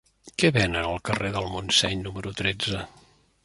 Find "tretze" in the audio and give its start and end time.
2.41-2.85